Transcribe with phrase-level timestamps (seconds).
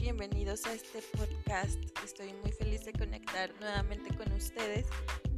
[0.00, 1.78] Bienvenidos a este podcast.
[2.02, 4.86] Estoy muy feliz de conectar nuevamente con ustedes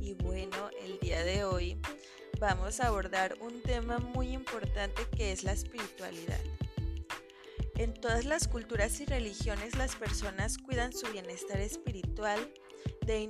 [0.01, 1.77] y bueno, el día de hoy
[2.39, 6.41] vamos a abordar un tema muy importante que es la espiritualidad.
[7.77, 12.39] En todas las culturas y religiones las personas cuidan su bienestar espiritual
[13.07, 13.21] de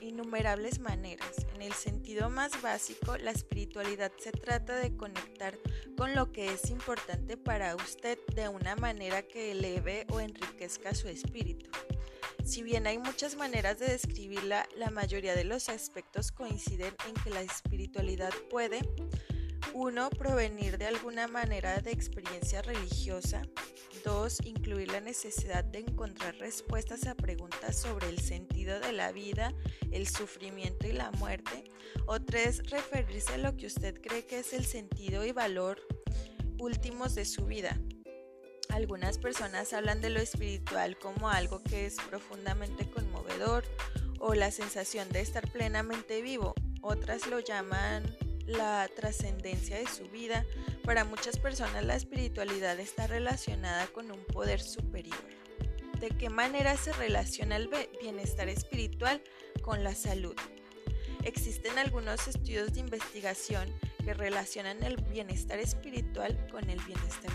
[0.00, 1.46] innumerables maneras.
[1.54, 5.58] En el sentido más básico, la espiritualidad se trata de conectar
[5.96, 11.08] con lo que es importante para usted de una manera que eleve o enriquezca su
[11.08, 11.70] espíritu.
[12.44, 17.30] Si bien hay muchas maneras de describirla, la mayoría de los aspectos coinciden en que
[17.30, 18.80] la espiritualidad puede,
[19.74, 23.42] uno, provenir de alguna manera de experiencia religiosa,
[24.06, 24.46] 2.
[24.46, 29.52] Incluir la necesidad de encontrar respuestas a preguntas sobre el sentido de la vida,
[29.90, 31.64] el sufrimiento y la muerte.
[32.06, 32.70] O 3.
[32.70, 35.82] Referirse a lo que usted cree que es el sentido y valor
[36.58, 37.76] últimos de su vida.
[38.68, 43.64] Algunas personas hablan de lo espiritual como algo que es profundamente conmovedor
[44.20, 46.54] o la sensación de estar plenamente vivo.
[46.80, 48.04] Otras lo llaman
[48.46, 50.44] la trascendencia de su vida,
[50.84, 55.18] para muchas personas la espiritualidad está relacionada con un poder superior.
[56.00, 59.22] ¿De qué manera se relaciona el bienestar espiritual
[59.62, 60.36] con la salud?
[61.24, 63.74] Existen algunos estudios de investigación
[64.04, 67.32] que relacionan el bienestar espiritual con el bienestar.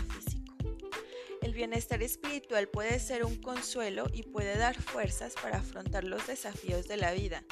[1.52, 6.88] El bienestar espiritual puede ser un consuelo y puede dar fuerzas para afrontar los desafíos
[6.88, 7.44] de la vida.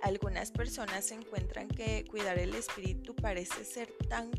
[0.00, 4.30] Algunas personas encuentran que cuidar el espíritu parece ser tan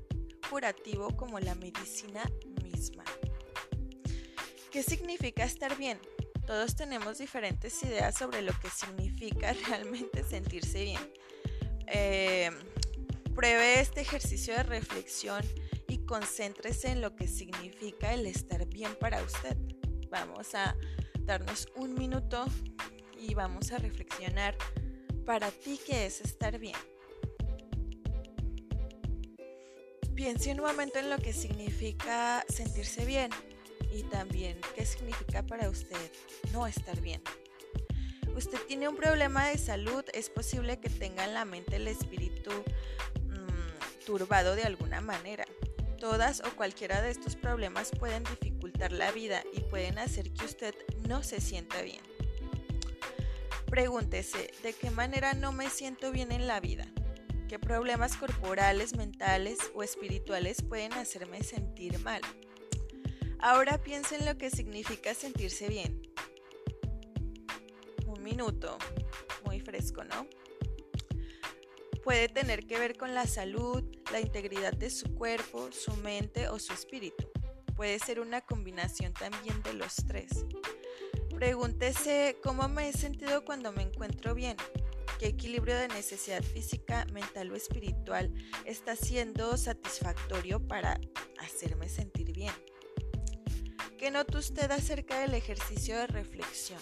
[0.50, 2.32] curativo como la medicina
[2.64, 3.04] misma.
[4.72, 6.00] ¿Qué significa estar bien?
[6.48, 11.14] Todos tenemos diferentes ideas sobre lo que significa realmente sentirse bien.
[11.88, 12.52] Eh,
[13.36, 15.44] pruebe este ejercicio de reflexión
[16.10, 19.56] concéntrese en lo que significa el estar bien para usted.
[20.10, 20.76] Vamos a
[21.20, 22.48] darnos un minuto
[23.16, 24.58] y vamos a reflexionar
[25.24, 26.76] para ti qué es estar bien.
[30.16, 33.30] Piense un momento en lo que significa sentirse bien
[33.94, 36.12] y también qué significa para usted
[36.52, 37.22] no estar bien.
[38.36, 42.50] Usted tiene un problema de salud, es posible que tenga en la mente el espíritu
[43.26, 45.46] mm, turbado de alguna manera.
[46.00, 50.74] Todas o cualquiera de estos problemas pueden dificultar la vida y pueden hacer que usted
[51.08, 52.02] no se sienta bien.
[53.66, 56.88] Pregúntese, ¿de qué manera no me siento bien en la vida?
[57.50, 62.22] ¿Qué problemas corporales, mentales o espirituales pueden hacerme sentir mal?
[63.40, 66.02] Ahora piensa en lo que significa sentirse bien.
[68.08, 68.78] Un minuto,
[69.46, 70.28] muy fresco, ¿no?
[72.04, 76.60] Puede tener que ver con la salud, la integridad de su cuerpo, su mente o
[76.60, 77.30] su espíritu.
[77.76, 80.46] Puede ser una combinación también de los tres.
[81.36, 84.58] Pregúntese cómo me he sentido cuando me encuentro bien,
[85.20, 88.34] qué equilibrio de necesidad física, mental o espiritual
[88.66, 91.00] está siendo satisfactorio para
[91.40, 92.54] hacerme sentir bien.
[93.98, 96.80] ¿Qué nota usted acerca del ejercicio de reflexión?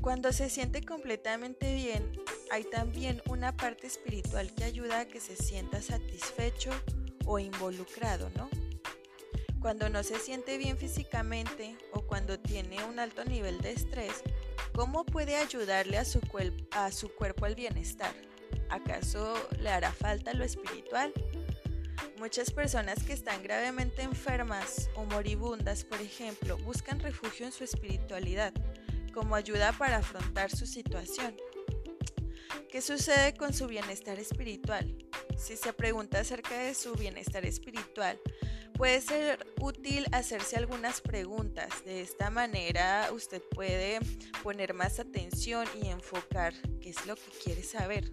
[0.00, 2.12] Cuando se siente completamente bien,
[2.50, 6.70] hay también una parte espiritual que ayuda a que se sienta satisfecho
[7.26, 8.48] o involucrado, ¿no?
[9.60, 14.22] Cuando no se siente bien físicamente o cuando tiene un alto nivel de estrés,
[14.78, 18.14] ¿Cómo puede ayudarle a su, cuerpo al bienestar?
[18.70, 21.12] ¿Acaso le hará falta lo espiritual?
[22.16, 28.52] Muchas personas que están gravemente enfermas o moribundas, por ejemplo, buscan refugio en su espiritualidad
[29.12, 31.34] como ayuda para afrontar su situación.
[32.66, 34.94] ¿Qué sucede con su bienestar espiritual?
[35.36, 38.20] Si se pregunta acerca de su bienestar espiritual,
[38.74, 41.84] puede ser útil hacerse algunas preguntas.
[41.84, 44.00] De esta manera usted puede
[44.42, 48.12] poner más atención y enfocar qué es lo que quiere saber.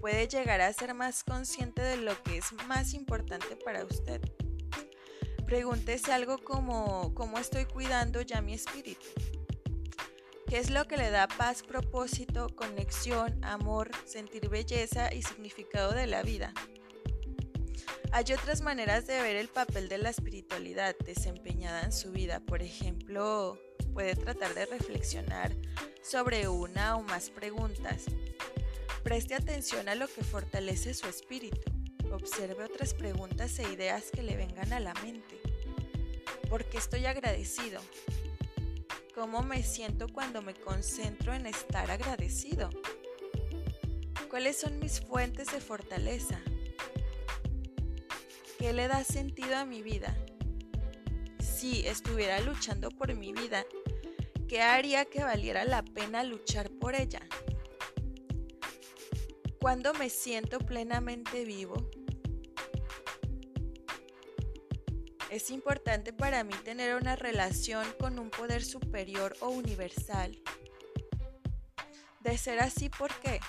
[0.00, 4.20] Puede llegar a ser más consciente de lo que es más importante para usted.
[5.46, 9.06] Pregúntese algo como ¿cómo estoy cuidando ya mi espíritu?
[10.56, 16.06] ¿Qué es lo que le da paz, propósito, conexión, amor, sentir belleza y significado de
[16.06, 16.54] la vida?
[18.10, 22.40] Hay otras maneras de ver el papel de la espiritualidad desempeñada en su vida.
[22.40, 23.60] Por ejemplo,
[23.92, 25.54] puede tratar de reflexionar
[26.02, 28.06] sobre una o más preguntas.
[29.02, 31.70] Preste atención a lo que fortalece su espíritu.
[32.10, 35.38] Observe otras preguntas e ideas que le vengan a la mente.
[36.48, 37.82] ¿Por qué estoy agradecido?
[39.16, 42.70] ¿Cómo me siento cuando me concentro en estar agradecido?
[44.30, 46.38] ¿Cuáles son mis fuentes de fortaleza?
[48.58, 50.14] ¿Qué le da sentido a mi vida?
[51.40, 53.64] si estuviera luchando por mi vida,
[54.46, 57.22] ¿qué haría que valiera la pena luchar por ella?
[59.58, 61.88] Cuando me siento plenamente vivo,
[65.36, 70.40] es importante para mí tener una relación con un poder superior o universal.
[72.20, 73.40] De ser así, ¿por qué?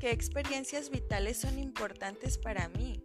[0.00, 3.02] ¿Qué experiencias vitales son importantes para mí?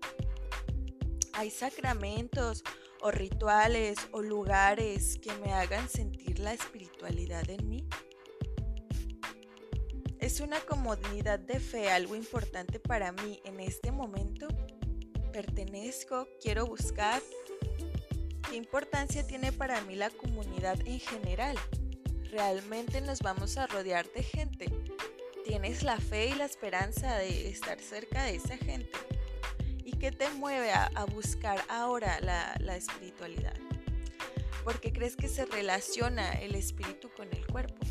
[1.34, 2.64] ¿Hay sacramentos
[3.02, 7.86] o rituales o lugares que me hagan sentir la espiritualidad en mí?
[10.20, 14.48] ¿Es una comunidad de fe algo importante para mí en este momento?
[15.34, 16.28] ¿Pertenezco?
[16.40, 17.20] ¿Quiero buscar?
[18.48, 21.58] ¿Qué importancia tiene para mí la comunidad en general?
[22.30, 24.68] ¿Realmente nos vamos a rodear de gente?
[25.44, 28.92] ¿Tienes la fe y la esperanza de estar cerca de esa gente?
[29.84, 33.56] ¿Y qué te mueve a, buscar ahora la, la espiritualidad?
[34.64, 37.84] ¿Por qué crees que se relaciona el espíritu con el cuerpo?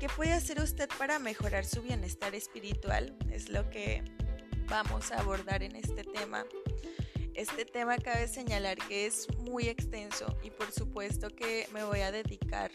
[0.00, 3.16] ¿Qué puede hacer usted para mejorar su bienestar espiritual?
[3.30, 4.02] Es lo que
[4.68, 6.44] vamos a abordar en este tema.
[7.34, 12.10] Este tema cabe señalar que es muy extenso y por supuesto que me voy a
[12.10, 12.70] dedicar,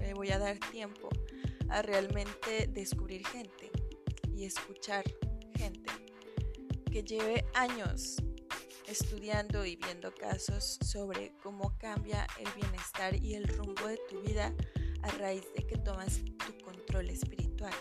[0.00, 1.10] me voy a dar tiempo
[1.68, 3.70] a realmente descubrir gente
[4.34, 5.04] y escuchar
[5.56, 5.90] gente
[6.90, 8.16] que lleve años
[8.86, 14.54] estudiando y viendo casos sobre cómo cambia el bienestar y el rumbo de tu vida
[15.02, 17.74] a raíz de que tomas tu control espiritual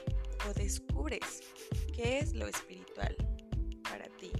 [0.50, 1.42] o descubres
[1.94, 3.16] qué es lo espiritual
[3.84, 4.32] para ti.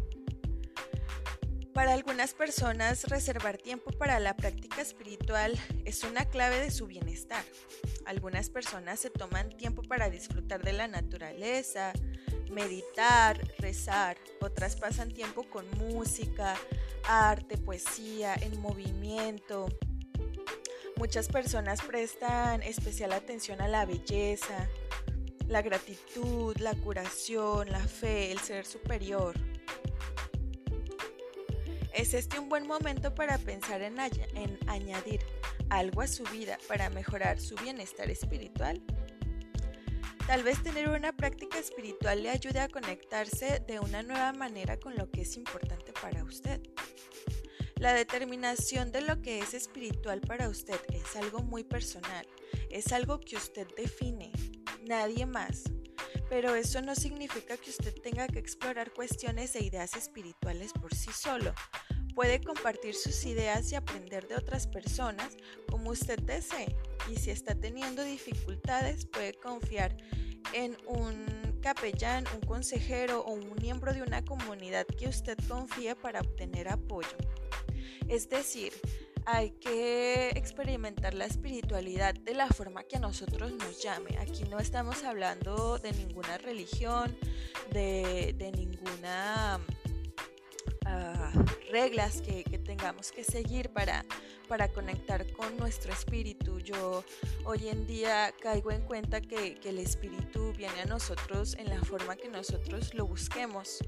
[1.74, 7.44] Para algunas personas, reservar tiempo para la práctica espiritual es una clave de su bienestar.
[8.06, 11.94] Algunas personas se toman tiempo para disfrutar de la naturaleza,
[12.52, 14.18] meditar, rezar.
[14.42, 16.56] Otras pasan tiempo con música,
[17.06, 19.70] arte, poesía, en movimiento,
[21.02, 24.70] Muchas personas prestan especial atención a la belleza,
[25.52, 29.36] la gratitud, la curación, la fe, el ser superior.
[31.94, 34.00] ¿Es este un buen momento para pensar en,
[34.68, 35.20] añadir
[35.70, 38.82] algo a su vida para mejorar su bienestar espiritual?
[40.26, 44.96] Tal vez tener una práctica espiritual le ayude a conectarse de una nueva manera con
[44.96, 46.62] lo que es importante para usted.
[47.76, 52.26] La determinación de lo que es espiritual para usted es algo muy personal,
[52.70, 54.32] es algo que usted define,
[54.92, 55.64] nadie más.
[56.30, 61.12] Pero eso no significa que usted tenga que explorar cuestiones e ideas espirituales por sí
[61.14, 61.54] solo.
[62.14, 65.38] Puede compartir sus ideas y aprender de otras personas
[65.70, 66.76] como usted desee.
[67.10, 69.96] Y si está teniendo dificultades, puede confiar
[70.54, 71.26] en un
[71.62, 77.18] capellán, un consejero o un miembro de una comunidad que usted confíe para obtener apoyo.
[78.10, 78.74] Es decir,
[79.26, 84.18] hay que experimentar la espiritualidad de la forma que a nosotros nos llame.
[84.20, 87.16] Aquí no estamos hablando de ninguna religión,
[87.72, 89.60] de, ninguna
[90.86, 91.32] ah,
[91.72, 94.06] reglas que, tengamos que seguir para,
[94.48, 96.60] para conectar con nuestro espíritu.
[96.60, 97.04] Yo
[97.44, 102.16] hoy en día caigo en cuenta que, el espíritu viene a nosotros en la forma
[102.16, 103.80] que nosotros lo busquemos,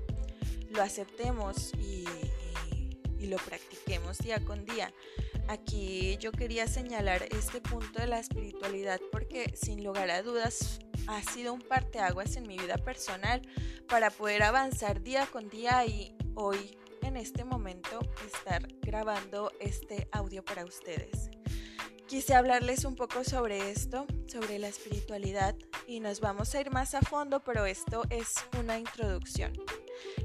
[0.69, 2.06] lo aceptemos y
[3.23, 4.94] y lo practiquemos día con día.
[5.47, 11.21] Aquí yo quería señalar este punto de la espiritualidad porque sin lugar a dudas ha
[11.23, 13.42] sido un parteaguas en mi vida personal
[13.87, 20.44] para poder avanzar día con día y hoy en este momento estar grabando este audio
[20.44, 21.30] para ustedes.
[22.07, 25.56] Quise hablarles un poco sobre esto, sobre la espiritualidad
[25.87, 29.53] y nos vamos a ir más a fondo, pero esto es una introducción.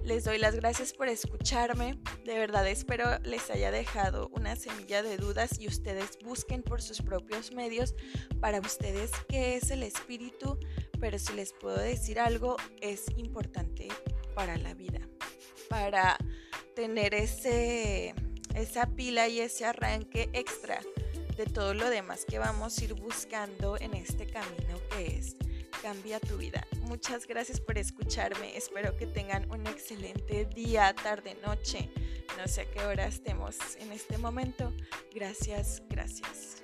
[0.08, 1.98] Les doy las gracias por escucharme.
[2.24, 7.02] De verdad espero les haya dejado una semilla de dudas y ustedes busquen por sus
[7.02, 7.94] propios medios.
[8.40, 10.58] Para ustedes qué es el espíritu,
[10.98, 13.88] pero si les puedo decir algo, es importante
[14.34, 15.00] para la vida,
[15.68, 16.16] para
[16.74, 18.14] tener ese,
[18.54, 20.80] esa pila y ese arranque extra
[21.36, 25.36] de todo lo demás que vamos a ir buscando en este camino que es
[25.82, 26.66] cambia tu vida.
[26.82, 28.56] Muchas gracias por escucharme.
[28.56, 31.90] Espero que tengan un excelente día, tarde, noche.
[32.36, 34.72] No sé a qué hora estemos en este momento.
[35.14, 36.62] Gracias, gracias.